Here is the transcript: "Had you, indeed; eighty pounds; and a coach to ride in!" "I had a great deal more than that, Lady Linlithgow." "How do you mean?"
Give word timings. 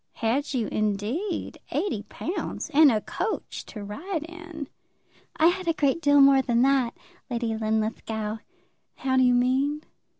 "Had 0.13 0.55
you, 0.55 0.65
indeed; 0.69 1.59
eighty 1.69 2.01
pounds; 2.09 2.71
and 2.73 2.91
a 2.91 3.01
coach 3.01 3.63
to 3.67 3.83
ride 3.83 4.23
in!" 4.23 4.67
"I 5.37 5.45
had 5.49 5.67
a 5.67 5.73
great 5.73 6.01
deal 6.01 6.19
more 6.21 6.41
than 6.41 6.63
that, 6.63 6.97
Lady 7.29 7.55
Linlithgow." 7.55 8.37
"How 8.95 9.15
do 9.15 9.21
you 9.21 9.35
mean?" 9.35 9.83